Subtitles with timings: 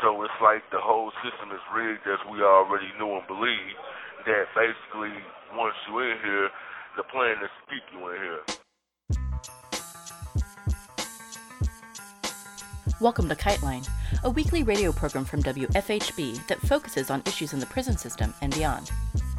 [0.00, 3.76] So it's like the whole system is rigged as we already knew and believe
[4.26, 5.12] that basically
[5.54, 6.48] once you're in here,
[6.96, 8.40] the plan is to keep you in here.
[13.00, 13.88] Welcome to Kiteline,
[14.24, 18.54] a weekly radio program from WFHB that focuses on issues in the prison system and
[18.54, 18.90] beyond.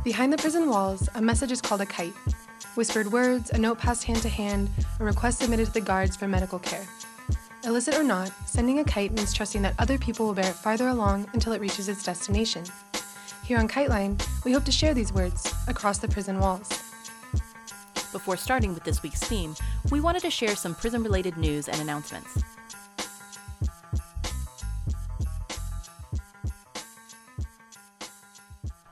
[0.04, 2.14] Behind the prison walls, a message is called a kite.
[2.76, 6.28] Whispered words, a note passed hand to hand, a request submitted to the guards for
[6.28, 6.86] medical care.
[7.66, 10.90] Illicit or not, sending a kite means trusting that other people will bear it farther
[10.90, 12.66] along until it reaches its destination.
[13.46, 16.68] Here on Kiteline, we hope to share these words across the prison walls.
[18.12, 19.56] Before starting with this week's theme,
[19.92, 22.44] we wanted to share some prison related news and announcements.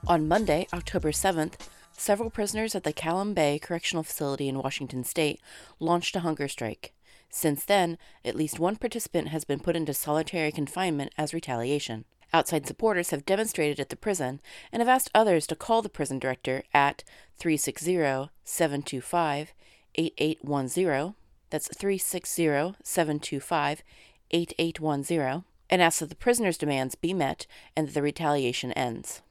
[0.08, 1.56] On Monday, October 7th,
[1.92, 5.42] several prisoners at the Clallam Bay Correctional Facility in Washington state
[5.80, 6.94] launched a hunger strike.
[7.32, 12.06] Since then, at least one participant has been put into solitary confinement as retaliation.
[12.34, 16.20] Outside supporters have demonstrated at the prison and have asked others to call the prison
[16.20, 17.04] director at
[17.38, 19.54] 360 725
[19.96, 21.16] 8810.
[21.50, 23.84] That's 360 725
[24.32, 29.22] 8810 and ask that the prisoner's demands be met and that the retaliation ends.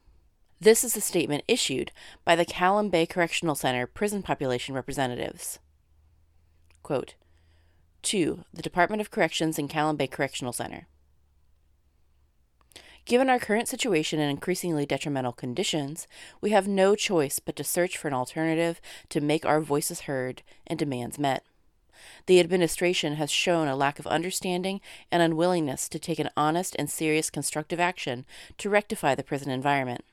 [0.59, 1.91] This is a statement issued
[2.23, 5.59] by the Clallam Bay Correctional Center prison population representatives.
[6.83, 7.15] Quote,
[8.03, 10.87] to the Department of Corrections and Clallam Bay Correctional Center.
[13.05, 16.07] Given our current situation and increasingly detrimental conditions,
[16.39, 20.43] we have no choice but to search for an alternative to make our voices heard
[20.67, 21.43] and demands met.
[22.27, 26.89] The administration has shown a lack of understanding and unwillingness to take an honest and
[26.89, 28.25] serious constructive action
[28.59, 30.03] to rectify the prison environment.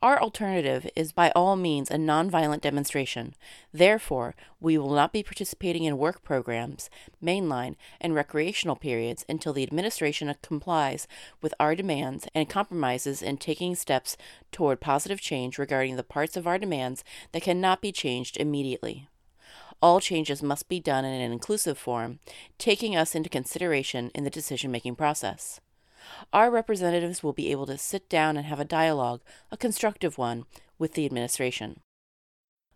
[0.00, 3.34] Our alternative is by all means a nonviolent demonstration.
[3.72, 6.88] Therefore, we will not be participating in work programs,
[7.20, 11.08] mainline, and recreational periods until the administration complies
[11.42, 14.16] with our demands and compromises in taking steps
[14.52, 17.02] toward positive change regarding the parts of our demands
[17.32, 19.08] that cannot be changed immediately.
[19.82, 22.20] All changes must be done in an inclusive form,
[22.56, 25.60] taking us into consideration in the decision making process
[26.32, 29.20] our representatives will be able to sit down and have a dialogue,
[29.50, 30.44] a constructive one,
[30.78, 31.80] with the administration.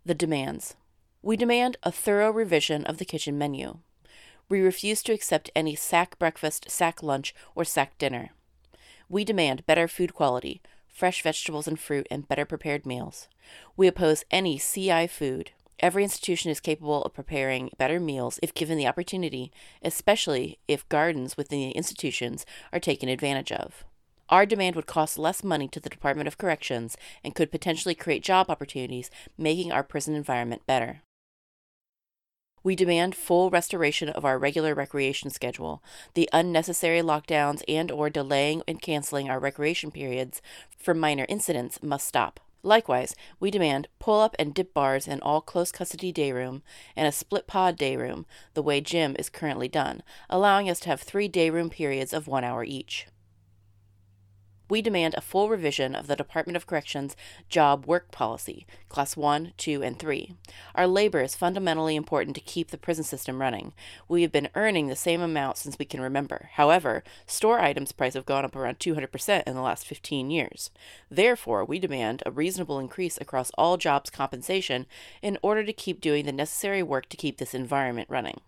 [0.04, 0.74] The demands.
[1.22, 3.78] We demand a thorough revision of the kitchen menu.
[4.48, 8.30] We refuse to accept any sack breakfast, sack lunch, or sack dinner.
[9.08, 13.28] We demand better food quality, fresh vegetables and fruit, and better prepared meals.
[13.76, 18.78] We oppose any CI food, Every institution is capable of preparing better meals if given
[18.78, 19.50] the opportunity,
[19.82, 23.84] especially if gardens within the institutions are taken advantage of.
[24.28, 28.22] Our demand would cost less money to the Department of Corrections and could potentially create
[28.22, 31.02] job opportunities, making our prison environment better.
[32.64, 35.82] We demand full restoration of our regular recreation schedule.
[36.14, 40.40] The unnecessary lockdowns and or delaying and canceling our recreation periods
[40.78, 42.38] for minor incidents must stop.
[42.62, 46.62] Likewise, we demand pull up and dip bars in all close custody day room
[46.94, 48.24] and a split pod day room,
[48.54, 52.28] the way gym is currently done, allowing us to have three day room periods of
[52.28, 53.06] one hour each
[54.68, 57.16] we demand a full revision of the Department of Corrections
[57.48, 60.34] job work policy, Class 1, 2, and 3.
[60.74, 63.72] Our labor is fundamentally important to keep the prison system running.
[64.08, 66.50] We have been earning the same amount since we can remember.
[66.54, 70.70] However, store items prices have gone up around 200% in the last 15 years.
[71.10, 74.86] Therefore, we demand a reasonable increase across all jobs compensation
[75.20, 78.40] in order to keep doing the necessary work to keep this environment running.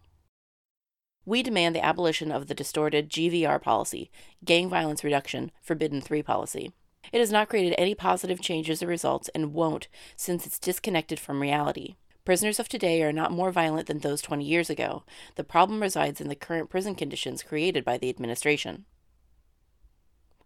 [1.27, 4.11] We demand the abolition of the distorted GVR policy,
[4.45, 6.73] Gang Violence Reduction Forbidden 3 policy.
[7.13, 11.41] It has not created any positive changes or results and won't since it's disconnected from
[11.41, 11.97] reality.
[12.25, 15.05] Prisoners of today are not more violent than those 20 years ago.
[15.37, 18.85] The problem resides in the current prison conditions created by the administration.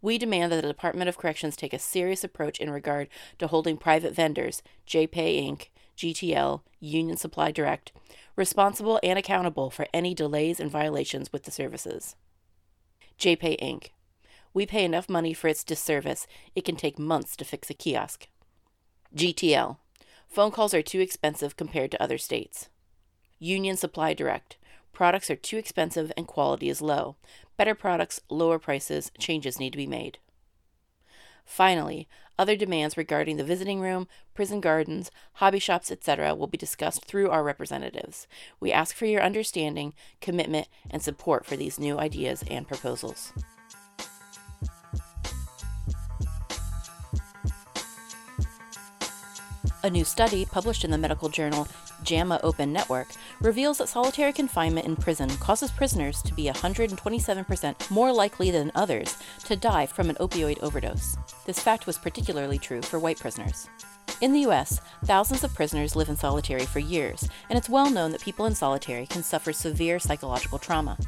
[0.00, 3.08] We demand that the Department of Corrections take a serious approach in regard
[3.38, 5.68] to holding private vendors, JPay Inc.,
[5.98, 7.90] GTL, Union Supply Direct,
[8.36, 12.14] responsible and accountable for any delays and violations with the services.
[13.18, 13.88] JPay Inc.
[14.54, 18.28] We pay enough money for its disservice, it can take months to fix a kiosk.
[19.14, 19.78] GTL.
[20.28, 22.68] Phone calls are too expensive compared to other states.
[23.40, 24.56] Union Supply Direct.
[24.92, 27.16] Products are too expensive and quality is low.
[27.56, 30.18] Better products, lower prices, changes need to be made.
[31.44, 32.06] Finally,
[32.38, 37.30] other demands regarding the visiting room, prison gardens, hobby shops, etc., will be discussed through
[37.30, 38.26] our representatives.
[38.60, 43.32] We ask for your understanding, commitment, and support for these new ideas and proposals.
[49.84, 51.68] A new study published in the medical journal
[52.02, 53.06] JAMA Open Network
[53.40, 59.16] reveals that solitary confinement in prison causes prisoners to be 127% more likely than others
[59.44, 61.16] to die from an opioid overdose.
[61.46, 63.68] This fact was particularly true for white prisoners.
[64.20, 68.10] In the US, thousands of prisoners live in solitary for years, and it's well known
[68.10, 70.98] that people in solitary can suffer severe psychological trauma.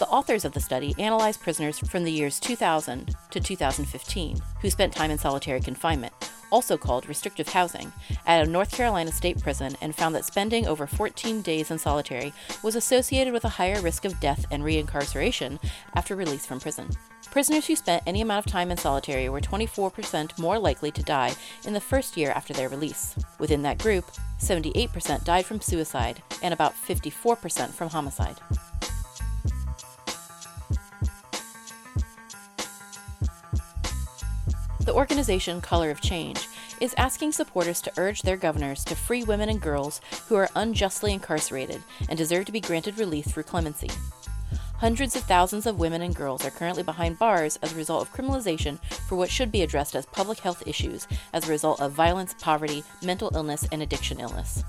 [0.00, 4.94] The authors of the study analyzed prisoners from the years 2000 to 2015 who spent
[4.94, 6.12] time in solitary confinement,
[6.50, 7.92] also called restrictive housing,
[8.26, 12.32] at a North Carolina state prison and found that spending over 14 days in solitary
[12.62, 15.58] was associated with a higher risk of death and reincarceration
[15.94, 16.88] after release from prison.
[17.30, 21.34] Prisoners who spent any amount of time in solitary were 24% more likely to die
[21.64, 23.14] in the first year after their release.
[23.38, 24.10] Within that group,
[24.40, 28.36] 78% died from suicide and about 54% from homicide.
[34.90, 36.48] The organization Color of Change
[36.80, 41.12] is asking supporters to urge their governors to free women and girls who are unjustly
[41.12, 43.88] incarcerated and deserve to be granted relief through clemency.
[44.78, 48.12] Hundreds of thousands of women and girls are currently behind bars as a result of
[48.12, 52.34] criminalization for what should be addressed as public health issues as a result of violence,
[52.40, 54.64] poverty, mental illness, and addiction illness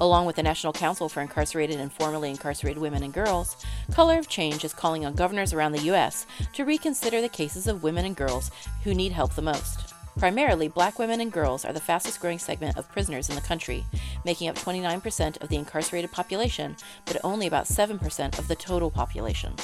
[0.00, 3.56] along with the National Council for Incarcerated and Formerly Incarcerated Women and Girls,
[3.92, 6.26] Color of Change is calling on governors around the U.S.
[6.54, 8.50] to reconsider the cases of women and girls
[8.82, 9.92] who need help the most.
[10.18, 13.84] Primarily, black women and girls are the fastest growing segment of prisoners in the country,
[14.24, 19.54] making up 29% of the incarcerated population, but only about 7% of the total population.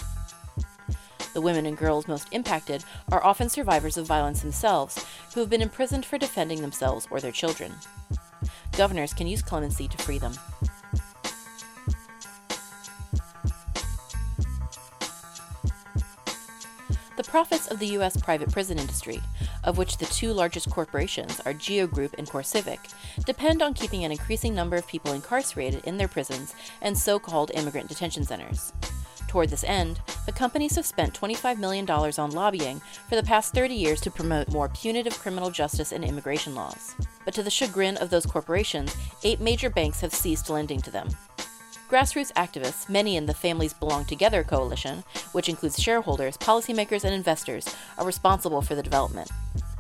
[1.33, 5.05] The women and girls most impacted are often survivors of violence themselves
[5.35, 7.73] who have been imprisoned for defending themselves or their children.
[8.77, 10.35] Governors can use clemency to free them.
[17.17, 18.19] The profits of the U.S.
[18.19, 19.23] private prison industry,
[19.65, 22.93] of which the two largest corporations are Geo Group and CoreCivic,
[23.25, 27.51] depend on keeping an increasing number of people incarcerated in their prisons and so called
[27.55, 28.75] immigrant detention centers.
[29.29, 33.75] Toward this end, the companies have spent $25 million on lobbying for the past 30
[33.75, 36.95] years to promote more punitive criminal justice and immigration laws.
[37.27, 41.09] But to the chagrin of those corporations, eight major banks have ceased lending to them.
[41.91, 47.69] Grassroots activists, many in the Families Belong Together coalition, which includes shareholders, policymakers, and investors,
[47.99, 49.31] are responsible for the development.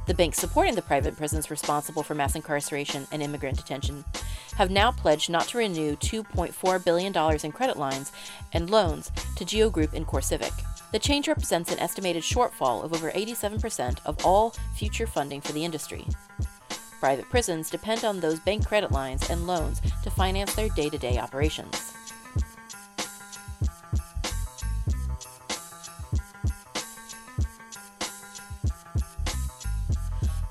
[0.07, 4.05] The banks supporting the private prisons responsible for mass incarceration and immigrant detention
[4.57, 8.13] have now pledged not to renew $2.4 billion in credit lines
[8.53, 10.53] and loans to Geo Group and CoreCivic.
[10.93, 15.65] The change represents an estimated shortfall of over 87% of all future funding for the
[15.65, 16.07] industry.
[17.01, 20.99] Private prisons depend on those bank credit lines and loans to finance their day to
[20.99, 21.93] day operations.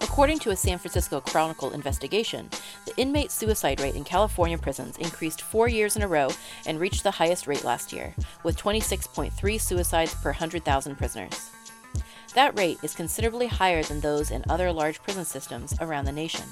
[0.02, 2.50] According to a San Francisco Chronicle investigation,
[2.86, 6.30] the inmate suicide rate in California prisons increased four years in a row
[6.66, 11.52] and reached the highest rate last year, with 26.3 suicides per 100,000 prisoners.
[12.36, 16.44] That rate is considerably higher than those in other large prison systems around the nation.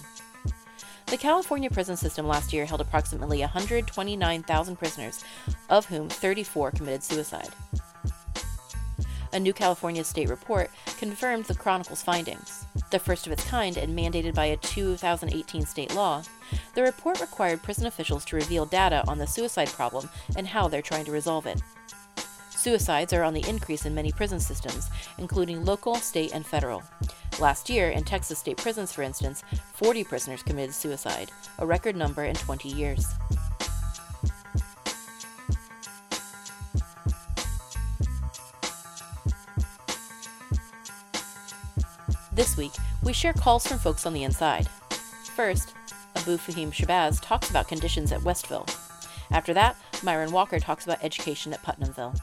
[1.07, 5.23] The California prison system last year held approximately 129,000 prisoners,
[5.69, 7.49] of whom 34 committed suicide.
[9.33, 12.65] A new California state report confirmed the Chronicle's findings.
[12.89, 16.23] The first of its kind and mandated by a 2018 state law,
[16.75, 20.07] the report required prison officials to reveal data on the suicide problem
[20.37, 21.61] and how they're trying to resolve it.
[22.63, 26.81] Suicides are on the increase in many prison systems, including local, state, and federal.
[27.37, 29.43] Last year, in Texas state prisons, for instance,
[29.73, 31.29] 40 prisoners committed suicide,
[31.59, 33.05] a record number in 20 years.
[42.31, 42.71] This week,
[43.03, 44.69] we share calls from folks on the inside.
[45.35, 45.73] First,
[46.15, 48.69] Abu Fahim Shabazz talks about conditions at Westville.
[49.31, 52.15] After that, Myron Walker talks about education at Putnamville.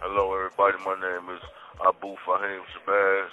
[0.00, 0.80] Hello, everybody.
[0.80, 1.44] My name is
[1.84, 3.32] Abu Fahim Shabazz,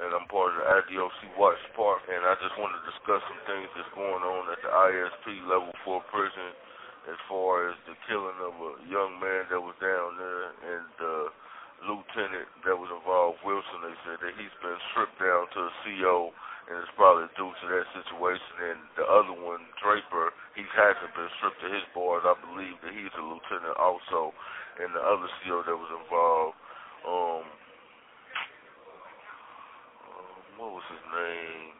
[0.00, 2.00] and I'm part of the IDOC Watch Park.
[2.08, 5.76] And I just want to discuss some things that's going on at the ISP level
[5.84, 6.56] 4 prison
[7.04, 11.28] as far as the killing of a young man that was down there and the
[11.84, 16.32] lieutenant that was involved, Wilson, they said that he's been stripped down to a CO
[16.70, 18.54] and it's probably due to that situation.
[18.72, 22.22] And the other one, Draper, he hasn't been stripped to his bars.
[22.22, 24.32] I believe that he's a lieutenant also.
[24.80, 26.56] And the other CO that was involved,
[27.04, 27.44] um,
[30.08, 31.76] um, what was his name?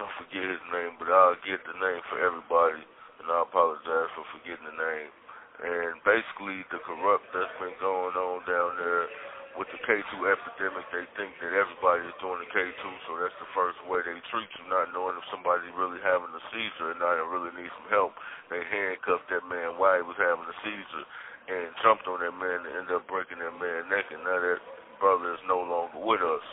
[0.00, 2.82] I forget his name, but I'll get the name for everybody
[3.20, 5.10] and I apologize for forgetting the name.
[5.54, 9.06] And basically, the corrupt that's been going on down there
[9.54, 13.50] with the K2 epidemic, they think that everybody is doing the K2, so that's the
[13.54, 17.22] first way they treat you, not knowing if somebody's really having a seizure and not
[17.30, 18.18] really need some help.
[18.50, 21.06] They handcuffed that man while he was having a seizure
[21.46, 24.58] and jumped on that man and ended up breaking that man's neck, and now that
[24.98, 26.46] brother is no longer with us.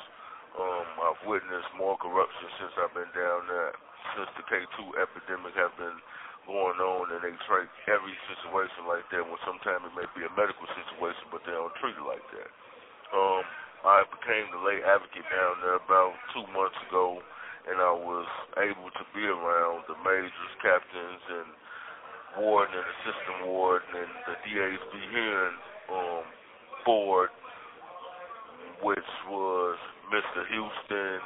[0.53, 3.73] Um, I've witnessed more corruption since I've been down there,
[4.13, 5.97] since the K2 epidemic have been
[6.45, 9.25] going on, and they treat every situation like that.
[9.25, 12.51] When sometimes it may be a medical situation, but they don't treat it like that.
[13.11, 13.43] Um,
[13.83, 17.19] I became the lay advocate down there about two months ago,
[17.67, 18.29] and I was
[18.61, 21.49] able to be around the majors, captains, and
[22.39, 25.57] warden and assistant warden and the DASB hearing
[25.91, 26.23] um,
[26.85, 27.29] board,
[28.83, 29.77] which was
[30.13, 30.47] Mr.
[30.47, 31.19] Houston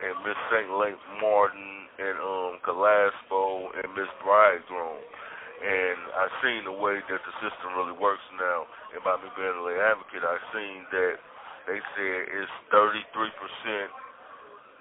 [0.00, 0.70] and Miss St.
[0.76, 5.00] Lake Martin and um Galaspo and Miss Bridegroom.
[5.56, 8.68] And I seen the way that the system really works now.
[8.92, 11.14] And by me being a lay advocate, I seen that
[11.66, 13.32] they said it's 33%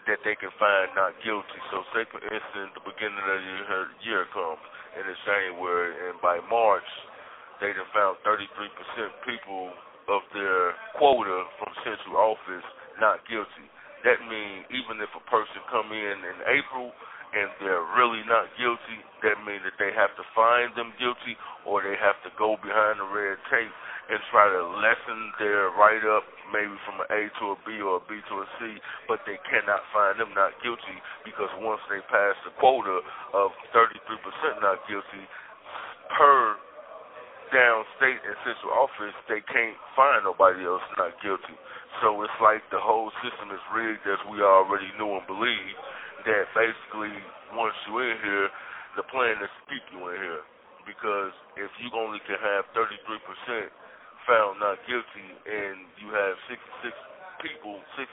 [0.05, 1.59] that they can find not guilty.
[1.73, 4.61] So say for instance, the beginning of the year, comes
[4.95, 6.87] and it's January, and by March,
[7.59, 8.45] they have found 33%
[9.25, 9.73] people
[10.07, 12.67] of their quota from central office
[13.01, 13.67] not guilty.
[14.05, 16.93] That means even if a person come in in April
[17.35, 21.35] and they're really not guilty, that means that they have to find them guilty
[21.67, 23.75] or they have to go behind the red tape
[24.07, 26.23] and try to lessen their write up
[26.53, 28.77] maybe from an A to a B or a B to a C,
[29.09, 33.01] but they cannot find them not guilty because once they pass the quota
[33.33, 35.25] of 33% not guilty
[36.13, 36.55] per
[37.53, 41.57] downstate and central office, they can't find nobody else not guilty.
[42.01, 45.77] So it's like the whole system is rigged as we already knew and believed.
[46.25, 47.13] That basically,
[47.53, 48.49] once you in here,
[48.97, 50.43] the plan is to keep you in here.
[50.89, 52.89] Because if you only can have 33%
[54.25, 56.93] found not guilty and you have 66
[57.41, 58.09] people, 66%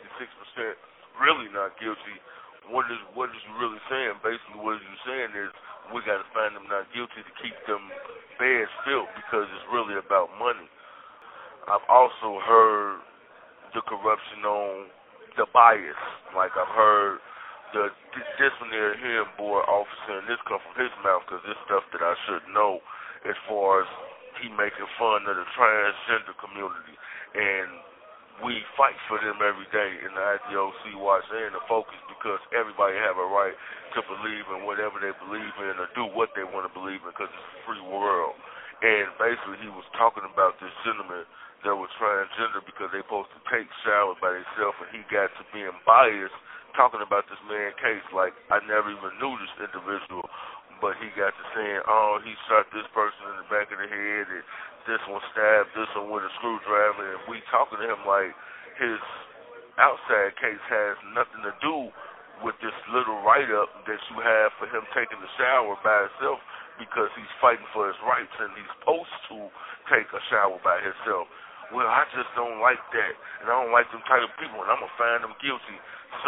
[1.20, 2.16] really not guilty,
[2.68, 4.16] what is what is you really saying?
[4.22, 5.50] Basically, what you saying is
[5.90, 7.82] we got to find them not guilty to keep them
[8.38, 10.68] beds filled because it's really about money.
[11.66, 13.02] I've also heard
[13.74, 14.92] the corruption on
[15.36, 16.02] the bias.
[16.36, 17.18] Like I've heard
[17.72, 17.88] the
[18.36, 22.14] disciplinary hearing board officer, and this come from his mouth because this stuff that I
[22.28, 22.84] should know
[23.24, 23.88] as far as
[24.40, 26.96] he making fun of the transgender community.
[27.32, 27.80] And
[28.40, 32.96] we fight for them every day in the IDOC watch and the focus because everybody
[32.96, 33.54] have a right
[33.96, 37.12] to believe in whatever they believe in or do what they want to believe in
[37.12, 38.34] because it's a free world.
[38.82, 41.22] And basically, he was talking about this gentleman
[41.62, 45.46] that was transgender because they supposed to take showers by themselves, and he got to
[45.54, 46.34] being biased
[46.74, 50.26] talking about this man case like I never even knew this individual,
[50.80, 53.88] but he got to saying, oh, he shot this person in the back of the
[53.88, 54.44] head, and
[54.88, 58.34] this one stabbed this one with a screwdriver, and we talking to him like
[58.80, 58.98] his
[59.80, 61.88] outside case has nothing to do
[62.42, 66.42] with this little write-up that you have for him taking the shower by himself
[66.80, 69.38] because he's fighting for his rights and he's supposed to
[69.86, 71.30] take a shower by himself.
[71.72, 74.68] Well, I just don't like that, and I don't like them type of people, and
[74.68, 75.78] I'm gonna find them guilty.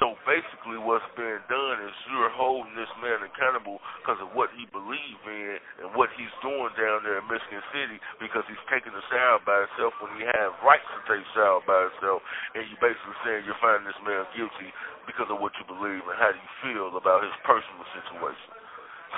[0.00, 4.64] So basically, what's being done is you're holding this man accountable because of what he
[4.72, 9.04] believes in and what he's doing down there in Michigan City because he's taking a
[9.12, 12.24] shower by himself when he has rights to take shower by himself.
[12.56, 14.72] And you basically saying you're finding this man guilty
[15.04, 18.50] because of what you believe and how you feel about his personal situation.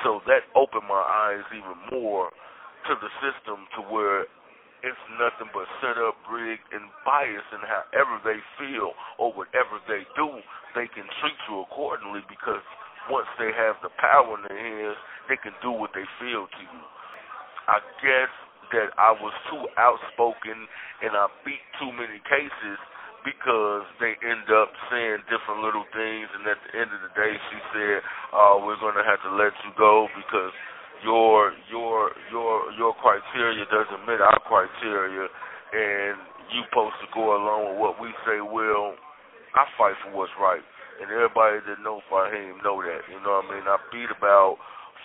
[0.03, 2.35] So that opened my eyes even more
[2.91, 4.27] to the system to where
[4.85, 10.05] it's nothing but set up, rigged, and biased in however they feel or whatever they
[10.19, 10.29] do,
[10.77, 12.63] they can treat you accordingly because
[13.09, 14.99] once they have the power in their hands,
[15.31, 16.85] they can do what they feel to you.
[17.67, 18.31] I guess
[18.75, 20.67] that I was too outspoken
[21.03, 22.79] and I beat too many cases
[23.27, 27.35] because they end up saying different little things and at the end of the day
[27.51, 27.99] she said,
[28.31, 30.55] Oh, we're gonna have to let you go because
[31.05, 36.17] your your your your criteria doesn't meet our criteria, and
[36.53, 38.41] you supposed to go along with what we say.
[38.41, 38.95] Well,
[39.57, 40.63] I fight for what's right,
[41.03, 43.03] and everybody that know Fahim know that.
[43.11, 43.67] You know what I mean?
[43.67, 44.57] I beat about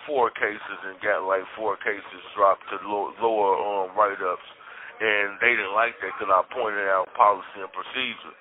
[0.06, 4.48] four cases and got like four cases dropped to lower, lower um, write-ups,
[5.00, 8.36] and they didn't like that because I pointed out policy and procedure,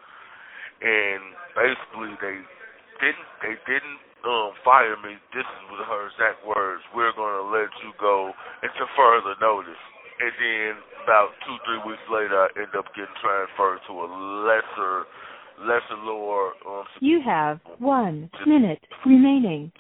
[0.82, 1.22] and
[1.54, 2.38] basically they
[3.02, 7.70] didn't they didn't um, fire me, this was her exact words, we're going to let
[7.82, 9.82] you go until further notice.
[10.22, 14.08] And then about two, three weeks later, I end up getting transferred to a
[14.46, 15.10] lesser,
[15.66, 16.54] lesser lower.
[16.62, 19.72] Um, you have one minute remaining.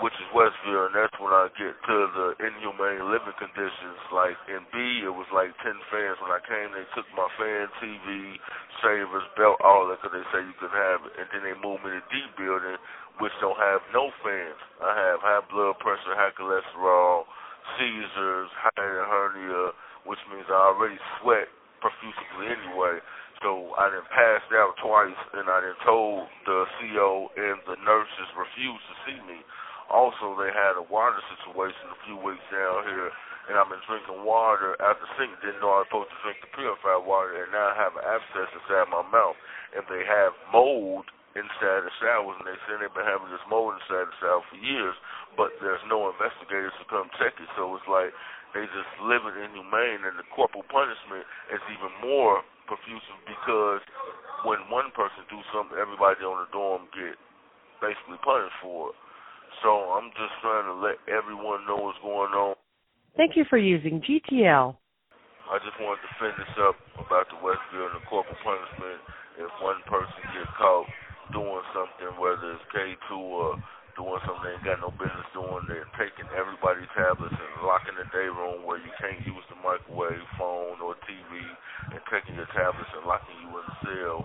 [0.00, 4.66] Which is Westville, and that's when I get to the inhumane living conditions, like in
[4.74, 6.18] B, it was like 10 fans.
[6.18, 8.34] When I came, they took my fan, TV,
[8.82, 11.12] savers, belt, all that, because they say you could have it.
[11.22, 12.82] And then they moved me to D building,
[13.20, 14.60] which don't have no fans.
[14.80, 17.28] I have high blood pressure, high cholesterol,
[17.76, 19.76] seizures, high hernia,
[20.06, 21.48] which means I already sweat
[21.82, 23.02] profusely anyway.
[23.42, 28.28] So I done passed out twice, and I done told the CO and the nurses
[28.38, 29.42] refused to see me.
[29.90, 33.10] Also, they had a water situation a few weeks down here,
[33.50, 35.42] and I've been drinking water after sinking.
[35.42, 38.06] Didn't know I was supposed to drink the purified water, and now I have an
[38.06, 39.36] abscess inside my mouth.
[39.74, 43.76] And they have mold inside the showers, and they say they've been having this mold
[43.80, 44.96] inside the shower for years,
[45.36, 47.48] but there's no investigators to come check it.
[47.56, 48.12] So it's like
[48.52, 53.80] they just living inhumane, and the corporal punishment is even more profuse because
[54.44, 57.16] when one person do something, everybody on the dorm get
[57.80, 58.96] basically punished for it.
[59.64, 62.56] So I'm just trying to let everyone know what's going on.
[63.16, 64.76] Thank you for using GTL.
[65.52, 69.00] I just wanted to finish up about the Westville and the corporal punishment.
[69.36, 70.88] If one person gets caught
[71.32, 73.56] doing something, whether it's K2 or
[73.96, 78.08] doing something they ain't got no business doing, they're taking everybody's tablets and locking the
[78.12, 81.32] day room where you can't use the microwave, phone, or TV,
[81.92, 84.18] and taking your tablets and locking you in the cell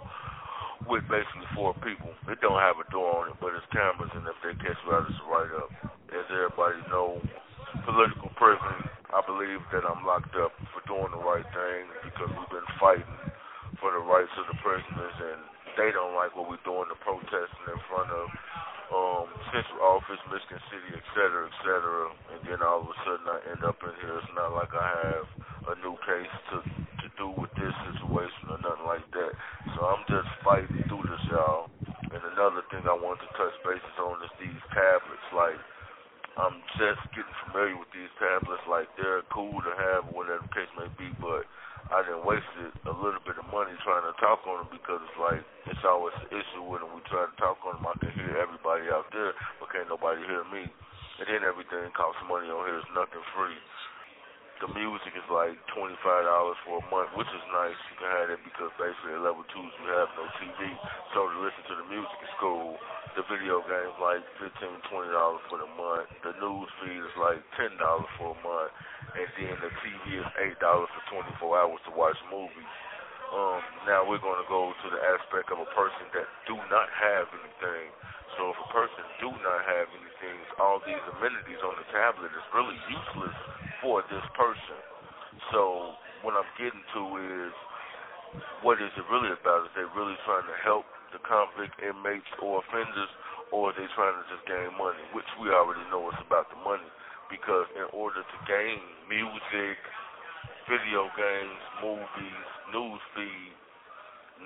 [0.87, 2.13] with basically four people.
[2.31, 4.93] It don't have a door on it, but it's cameras, and if they catch you
[4.95, 5.71] out, it's right up.
[6.15, 7.19] As everybody know,
[7.83, 8.77] political prison.
[9.11, 13.19] I believe that I'm locked up for doing the right thing because we've been fighting
[13.79, 15.41] for the rights of the prisoners, and
[15.77, 18.25] they don't like what we're doing, the protesting in front of
[18.89, 22.11] um, central office, Michigan City, et cetera, et cetera.
[22.33, 24.17] And then all of a sudden I end up in here.
[24.17, 25.25] It's not like I have
[25.71, 26.57] a new case to
[27.05, 29.31] to do with this situation or nothing like that.
[29.77, 31.69] So I'm just fighting through this, y'all.
[32.09, 35.27] And another thing I want to touch bases on is these tablets.
[35.29, 35.59] Like,
[36.39, 38.65] I'm just getting familiar with these tablets.
[38.65, 41.45] Like, they're cool to have, whatever the case may be, but
[41.87, 45.19] I didn't wasted a little bit of money trying to talk on them because it's
[45.19, 45.39] like
[45.71, 46.91] it's always an issue with them.
[46.91, 47.87] We try to talk on them.
[47.87, 50.67] I can hear everybody out there, but can't nobody hear me.
[50.67, 52.83] And then everything costs money on here.
[52.83, 53.55] It's nothing free
[54.57, 57.77] the music is like twenty five dollars for a month, which is nice.
[57.93, 60.73] You can have it because basically at level twos we have no TV,
[61.13, 62.73] so to listen to the music is cool.
[63.13, 66.09] The video games like fifteen, twenty dollars for the month.
[66.25, 68.73] The news feed is like ten dollars for a month,
[69.13, 72.73] and then the TV is eight dollars for twenty four hours to watch movies.
[73.29, 76.87] Um, now we're going to go to the aspect of a person that do not
[76.89, 77.91] have anything.
[78.39, 82.45] So if a person do not have anything, all these amenities on the tablet is
[82.55, 83.35] really useless
[83.81, 84.79] for this person.
[85.53, 85.93] So
[86.25, 87.01] what I'm getting to
[87.47, 87.53] is
[88.61, 89.69] what is it really about?
[89.69, 93.11] Is they really trying to help the convict inmates or offenders,
[93.53, 95.01] or are they trying to just gain money?
[95.13, 96.89] Which we already know it's about the money.
[97.31, 98.79] Because in order to gain
[99.11, 99.77] music,
[100.71, 103.53] video games, movies, news feed,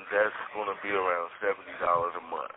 [0.09, 2.55] that's going to be around seventy dollars a month.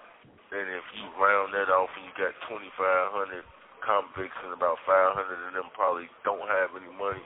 [0.54, 3.44] And if you round that off and you got twenty five hundred
[3.84, 7.22] convicts and about 500 of them probably don't have any money.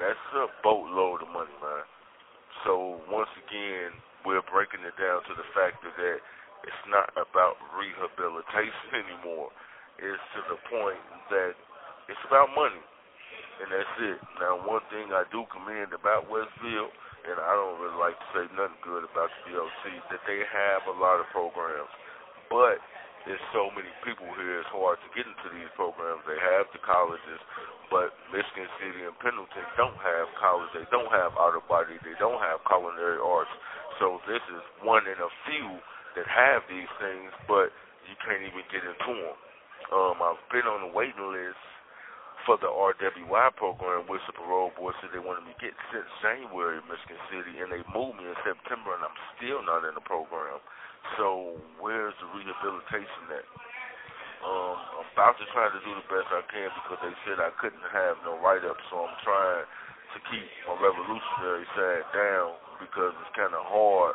[0.00, 1.84] That's a boatload of money, man.
[2.64, 3.92] So once again,
[4.26, 6.18] we're breaking it down to the fact that
[6.66, 9.52] it's not about rehabilitation anymore.
[9.98, 11.54] It's to the point that
[12.06, 12.82] it's about money,
[13.62, 14.18] and that's it.
[14.38, 16.90] Now, one thing I do commend about Westville,
[17.26, 20.86] and I don't really like to say nothing good about the DOC, that they have
[20.86, 21.90] a lot of programs,
[22.46, 22.78] but
[23.26, 26.22] there's so many people here, it's hard to get into these programs.
[26.28, 27.40] They have the colleges,
[27.90, 30.70] but Michigan City and Pendleton don't have college.
[30.76, 31.98] They don't have auto body.
[32.04, 33.50] They don't have culinary arts.
[33.98, 35.68] So this is one in a few
[36.14, 37.74] that have these things, but
[38.06, 39.36] you can't even get into them.
[39.90, 41.60] Um, I've been on the waiting list
[42.46, 46.06] for the RWI program, which the parole board said they wanted me to get since
[46.24, 49.92] January in Michigan City, and they moved me in September, and I'm still not in
[49.96, 50.60] the program.
[51.16, 53.46] So where's the rehabilitation at?
[54.38, 57.50] Um, I'm about to try to do the best I can because they said I
[57.58, 59.66] couldn't have no write up, so I'm trying
[60.14, 64.14] to keep my revolutionary side down because it's kind of hard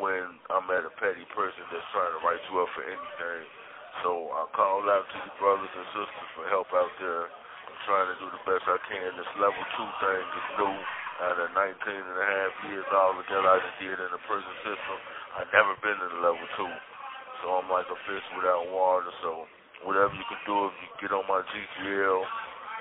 [0.00, 3.44] when I'm at a petty person that's trying to write you up for anything.
[4.00, 7.28] So I call out to you brothers and sisters for help out there.
[7.28, 9.08] I'm trying to do the best I can.
[9.20, 10.76] This level two thing is new.
[11.22, 14.54] Out of 19 and a half years all together I just did in the prison
[14.66, 14.96] system,
[15.38, 16.72] I've never been in level two.
[17.44, 19.10] So I'm like a fish without water.
[19.22, 19.46] So
[19.86, 22.22] whatever you can do, if you get on my GTL,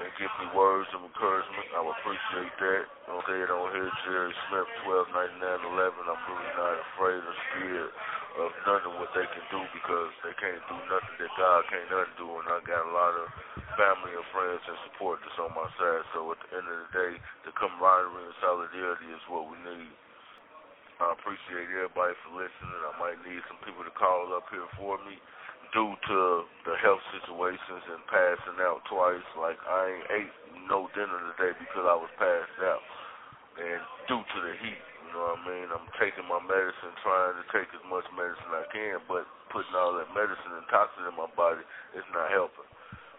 [0.02, 1.68] and give me words of encouragement.
[1.78, 2.86] I would appreciate that.
[3.10, 6.02] Okay, on here, Jerry Smith, twelve ninety nine eleven.
[6.08, 7.94] I'm really not afraid or scared
[8.38, 11.90] of none of what they can do because they can't do nothing that God can't
[11.90, 12.28] undo.
[12.42, 13.28] And I got a lot of
[13.76, 16.06] family and friends and support that's on my side.
[16.14, 17.14] So at the end of the day,
[17.50, 19.94] the camaraderie and solidarity is what we need.
[20.98, 22.82] I appreciate everybody for listening.
[22.82, 25.22] I might need some people to call up here for me
[25.74, 26.20] due to
[26.66, 29.26] the health situations and passing out twice.
[29.38, 30.34] Like I ain't ate
[30.66, 32.82] no dinner today because I was passed out,
[33.62, 34.97] and due to the heat.
[35.18, 35.68] Know what I mean?
[35.74, 39.74] I'm taking my medicine, trying to take as much medicine as I can, but putting
[39.74, 41.66] all that medicine and toxins in my body
[41.98, 42.70] is not helping.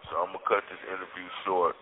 [0.07, 1.75] So I'm gonna cut this interview short,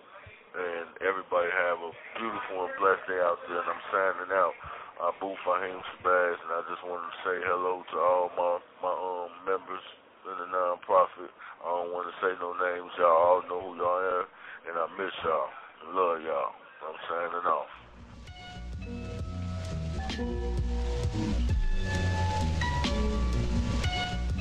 [0.56, 3.60] and everybody have a beautiful and blessed day out there.
[3.60, 4.56] And I'm signing out.
[5.04, 9.28] Abu Fahim Shabazz, and I just wanted to say hello to all my my um
[9.44, 9.84] members
[10.24, 11.28] in the nonprofit.
[11.60, 12.88] I don't want to say no names.
[12.96, 14.24] Y'all all know who y'all are,
[14.64, 15.52] and I miss y'all.
[15.92, 16.56] Love y'all.
[16.88, 17.85] I'm signing off.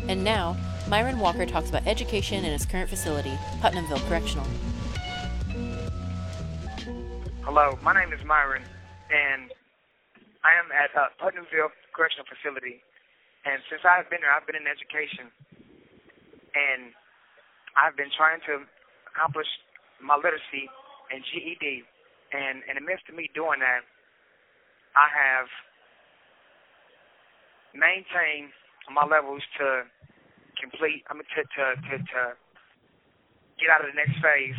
[0.07, 0.55] And now,
[0.87, 4.45] Myron Walker talks about education in his current facility, Putnamville Correctional.
[7.41, 8.63] Hello, my name is Myron,
[9.11, 9.51] and
[10.43, 12.81] I am at uh, Putnamville Correctional Facility.
[13.45, 15.27] And since I've been there, I've been in education,
[16.55, 16.93] and
[17.75, 18.63] I've been trying to
[19.11, 19.47] accomplish
[19.99, 20.69] my literacy
[21.11, 21.83] and GED.
[22.31, 23.83] And in the midst of me doing that,
[24.95, 25.47] I have
[27.75, 28.55] maintained
[28.91, 29.83] my levels to
[30.59, 31.03] complete.
[31.11, 32.21] I mean, to to to, to
[33.59, 34.57] get out of the next phase,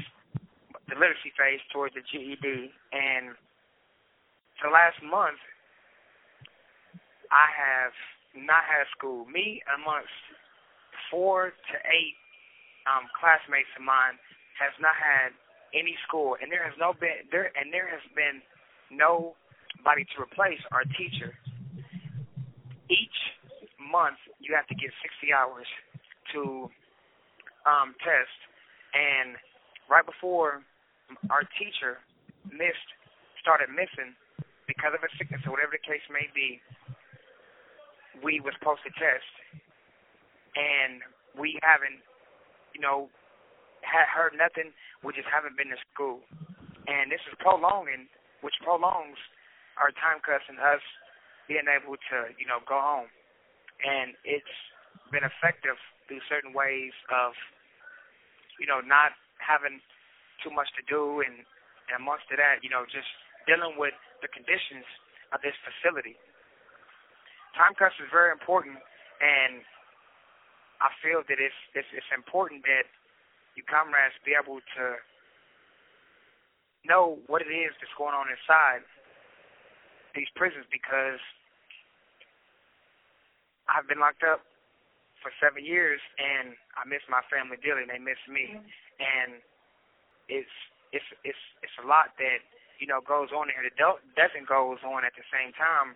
[0.89, 2.73] the literacy phase, towards the GED.
[2.93, 3.33] And
[4.61, 5.41] for the last month,
[7.33, 7.97] I have
[8.37, 9.25] not had school.
[9.27, 10.13] Me amongst
[11.11, 12.17] four to eight
[12.85, 14.21] um, classmates of mine
[14.61, 15.33] has not had
[15.75, 18.41] any school, and there has no been there, and there has been
[19.87, 21.31] nobody to replace our teacher.
[22.91, 23.19] Each
[23.79, 24.91] month, you have to get
[25.23, 25.67] 60 hours
[26.35, 26.67] to
[27.63, 28.35] um, test,
[28.95, 29.39] and
[29.87, 30.63] right before
[31.31, 32.03] our teacher
[32.51, 32.91] missed,
[33.39, 34.19] started missing
[34.67, 36.59] because of a sickness or whatever the case may be,
[38.27, 39.31] we was supposed to test,
[40.59, 40.99] and
[41.39, 42.03] we haven't,
[42.75, 43.07] you know,
[43.87, 44.75] had heard nothing.
[45.07, 46.27] We just haven't been to school,
[46.91, 48.11] and this is prolonging,
[48.43, 49.19] which prolongs
[49.77, 50.83] our time cuts and us
[51.49, 53.11] being able to, you know, go home.
[53.85, 54.57] And it's
[55.13, 57.37] been effective through certain ways of,
[58.59, 59.79] you know, not having
[60.43, 61.45] too much to do, and,
[61.89, 63.09] and amongst that, you know, just
[63.45, 64.85] dealing with the conditions
[65.31, 66.17] of this facility.
[67.55, 68.77] Time cuts is very important,
[69.21, 69.65] and
[70.81, 72.85] I feel that it's it's, it's important that
[73.57, 74.85] you comrades be able to
[76.85, 78.85] know what it is that's going on inside
[80.17, 81.21] these prisons because
[83.69, 84.43] I've been locked up
[85.21, 88.57] for seven years and I miss my family dearly and they miss me.
[88.99, 89.45] And
[90.33, 90.57] it's
[90.91, 92.41] it's it's it's a lot that
[92.81, 95.95] you know goes on here that doesn't goes on at the same time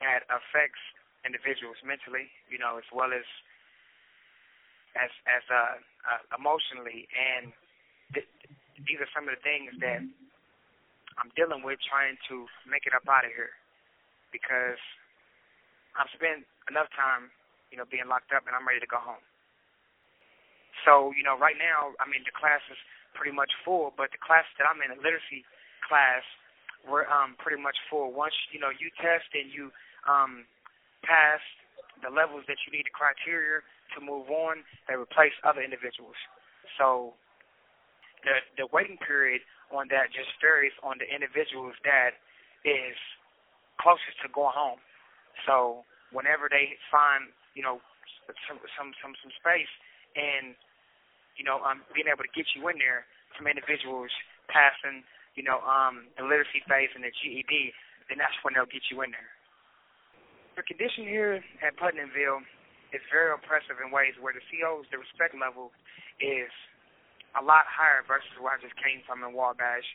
[0.00, 0.80] that affects
[1.26, 3.26] individuals mentally you know as well as
[4.96, 5.76] as as uh,
[6.08, 7.52] uh, emotionally, and
[8.14, 8.30] th-
[8.82, 10.00] these are some of the things that
[11.18, 13.54] I'm dealing with trying to make it up out of here
[14.30, 14.78] because
[15.98, 17.34] I've spent enough time,
[17.74, 19.22] you know, being locked up, and I'm ready to go home.
[20.86, 22.78] So, you know, right now, I mean, the class is
[23.18, 25.42] pretty much full, but the class that I'm in, the literacy
[25.82, 26.22] class,
[26.86, 28.14] we're um, pretty much full.
[28.14, 29.74] Once you know you test and you
[30.06, 30.46] um,
[31.02, 31.42] pass
[31.98, 36.14] the levels that you need, the criteria to move on, they replace other individuals.
[36.78, 37.18] So
[38.22, 42.16] the the waiting period on that just varies on the individuals that
[42.64, 42.96] is
[43.80, 44.80] closest to going home.
[45.46, 47.80] So whenever they find, you know,
[48.48, 49.70] some some some, some space
[50.16, 50.56] and
[51.38, 53.06] you know, um being able to get you in there,
[53.38, 54.10] some individuals
[54.50, 55.06] passing,
[55.38, 57.72] you know, um the literacy phase and the GED,
[58.10, 59.30] then that's when they'll get you in there.
[60.58, 62.42] The condition here at Putnamville
[62.90, 65.70] is very oppressive in ways where the COs, the respect level
[66.18, 66.50] is
[67.36, 69.86] a lot higher versus where I just came from in Wabash.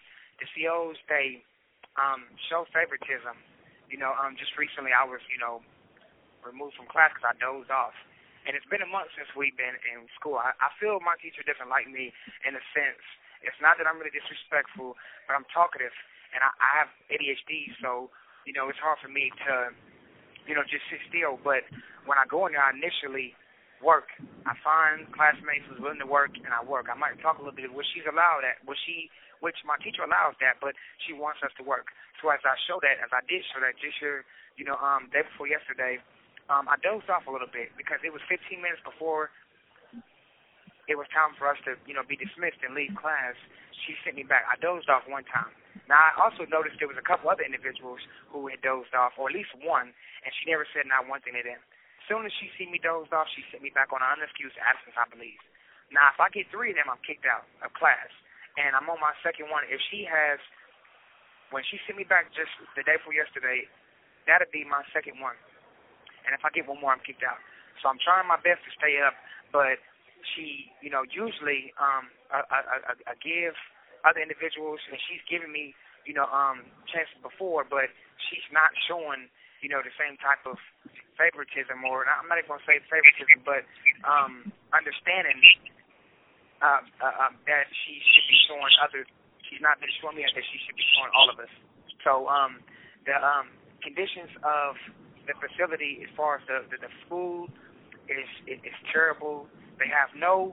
[0.41, 1.41] The COs, they
[1.97, 3.37] um, show favoritism.
[3.89, 5.61] You know, um, just recently I was, you know,
[6.41, 7.95] removed from class because I dozed off.
[8.43, 10.35] And it's been a month since we've been in school.
[10.35, 12.11] I, I feel my teacher doesn't like me
[12.43, 12.99] in a sense.
[13.39, 15.95] It's not that I'm really disrespectful, but I'm talkative,
[16.31, 18.07] and I, I have ADHD, so
[18.47, 19.75] you know it's hard for me to
[20.47, 21.39] you know, just sit still.
[21.39, 21.67] But
[22.05, 23.35] when I go in there, I initially
[23.83, 24.07] work.
[24.47, 26.87] I find classmates who's willing to work, and I work.
[26.87, 29.11] I might talk a little bit, which she's allowed at, which she,
[29.43, 31.91] which my teacher allows that, but she wants us to work.
[32.23, 34.23] So as I show that, as I did show that this year,
[34.55, 35.99] you know, um, day before yesterday,
[36.47, 39.31] um, I dozed off a little bit because it was 15 minutes before
[40.87, 43.39] it was time for us to, you know, be dismissed and leave class.
[43.87, 44.43] She sent me back.
[44.47, 45.51] I dozed off one time.
[45.87, 49.31] Now I also noticed there was a couple other individuals who had dozed off, or
[49.31, 51.59] at least one, and she never said not one thing to them.
[52.07, 54.95] Soon as she see me dozed off, she sent me back on an unexcused absence,
[54.99, 55.39] I believe.
[55.91, 58.11] Now, if I get three of them, I'm kicked out of class,
[58.59, 59.63] and I'm on my second one.
[59.69, 60.41] If she has,
[61.53, 63.69] when she sent me back just the day before yesterday,
[64.27, 65.37] that'd be my second one.
[66.25, 67.39] And if I get one more, I'm kicked out.
[67.83, 69.15] So I'm trying my best to stay up,
[69.51, 69.79] but
[70.35, 73.55] she, you know, usually um, I, I, I, I give
[74.07, 75.75] other individuals, and she's given me,
[76.07, 77.91] you know, um, chances before, but
[78.29, 79.27] she's not showing,
[79.63, 80.59] you know, the same type of
[81.15, 83.63] favoritism, or I'm not even gonna say favoritism, but
[84.03, 85.39] um, understanding
[86.59, 89.07] uh, uh, uh, that she should be showing others.
[89.47, 91.51] She's not been showing me that she should be showing all of us.
[92.03, 92.59] So um,
[93.07, 94.75] the um, conditions of
[95.27, 97.47] the facility, as far as the the, the food,
[98.11, 99.47] is it, is terrible.
[99.79, 100.51] They have no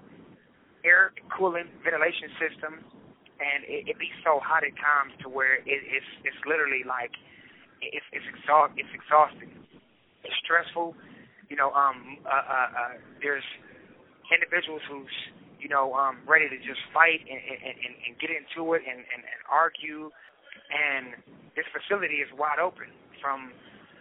[0.86, 2.82] air cooling ventilation system,
[3.42, 7.12] and it, it be so hot at times to where it, it's it's literally like
[7.80, 9.50] it's it's exhaust it's exhausting.
[10.24, 10.94] It's stressful.
[11.48, 13.46] You know, um, uh, uh, uh, there's
[14.30, 15.16] individuals who's
[15.58, 19.00] you know um, ready to just fight and, and, and, and get into it and,
[19.02, 20.12] and, and argue.
[20.70, 21.18] And
[21.58, 23.50] this facility is wide open from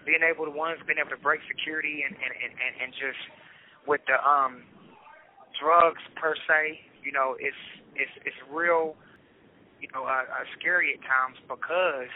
[0.06, 3.22] being able to ones being able to break security and and, and, and, and just
[3.90, 4.62] with the um
[5.58, 7.64] drugs per se, you know, it's
[7.96, 8.96] it's it's real,
[9.82, 12.12] you know, uh, uh, scary at times because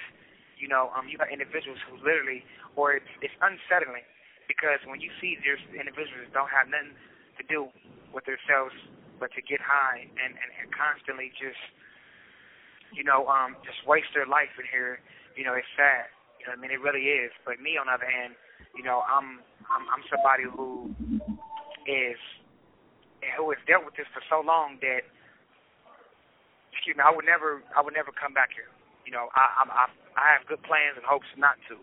[0.63, 2.39] you know um you got individuals who literally
[2.79, 4.07] or it's it's unsettling
[4.47, 6.95] because when you see there's individuals that don't have nothing
[7.35, 7.67] to do
[8.15, 8.71] with themselves
[9.19, 11.59] but to get high and and, and constantly just
[12.95, 15.03] you know um just waste their life in here
[15.35, 16.07] you know it's sad.
[16.39, 16.69] You know I mean?
[16.69, 17.33] It really is.
[17.43, 18.39] But me on the other hand
[18.71, 20.95] you know I'm I'm, I'm somebody who
[21.83, 22.19] is
[23.35, 25.03] who has dealt with this for so long that
[26.71, 28.71] excuse me I would never I would never come back here.
[29.03, 31.77] You know I I I have good plans and hopes not to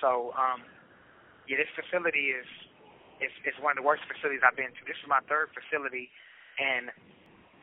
[0.00, 0.62] so, um,
[1.46, 2.46] yeah, this facility is
[3.18, 4.82] is is one of the worst facilities I've been to.
[4.86, 6.10] This is my third facility,
[6.58, 6.90] and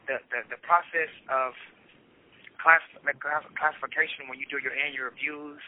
[0.07, 1.55] the the, the process of
[2.59, 2.83] class,
[3.55, 5.63] classification when you do your annual reviews,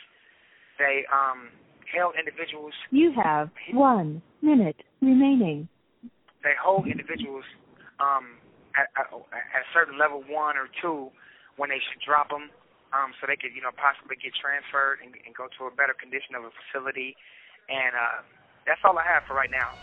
[0.76, 1.56] they um
[1.88, 2.76] held individuals.
[2.92, 5.72] You have one minute remaining.
[6.44, 7.48] They hold individuals
[8.04, 8.44] um
[8.76, 11.10] at, at, at a certain level one or two
[11.56, 12.52] when they should drop them
[12.94, 15.94] um, so they could, you know, possibly get transferred and, and go to a better
[15.94, 17.16] condition of a facility.
[17.70, 18.22] And uh,
[18.66, 19.76] that's all I have for right now.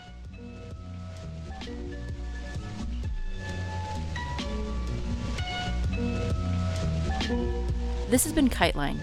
[8.09, 8.99] This has been Kiteline.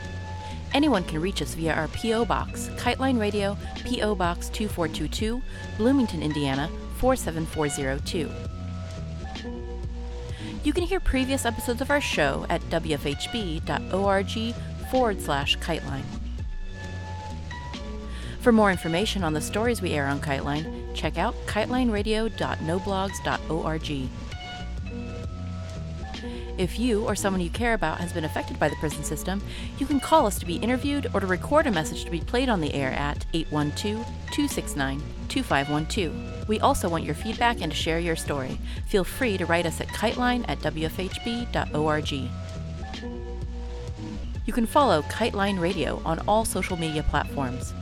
[0.75, 2.25] Anyone can reach us via our P.O.
[2.25, 4.15] Box, Kiteline Radio, P.O.
[4.15, 5.43] Box 2422,
[5.77, 8.52] Bloomington, Indiana 47402.
[10.65, 14.55] You can hear previous episodes of our show at wfhb.org
[14.91, 16.05] forward slash kiteline.
[18.41, 24.09] For more information on the stories we air on Kiteline, check out kitelineradio.noblogs.org.
[26.59, 29.43] If you or someone you care about has been affected by the prison system,
[29.79, 32.49] you can call us to be interviewed or to record a message to be played
[32.49, 36.49] on the air at 812 269 2512.
[36.49, 38.59] We also want your feedback and to share your story.
[38.87, 42.13] Feel free to write us at kiteline at wfhb.org.
[44.45, 47.73] You can follow Kiteline Radio on all social media platforms.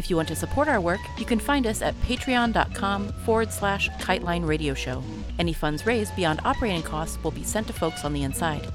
[0.00, 3.90] If you want to support our work, you can find us at patreon.com forward slash
[3.98, 5.02] kiteline radio show.
[5.38, 8.66] Any funds raised beyond operating costs will be sent to folks on the inside.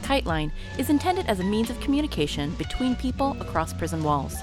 [0.00, 4.34] Kiteline is intended as a means of communication between people across prison walls.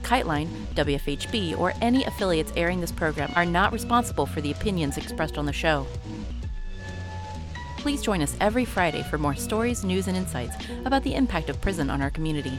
[0.00, 5.36] Kiteline, WFHB, or any affiliates airing this program are not responsible for the opinions expressed
[5.36, 5.86] on the show.
[7.76, 10.56] Please join us every Friday for more stories, news, and insights
[10.86, 12.58] about the impact of prison on our community.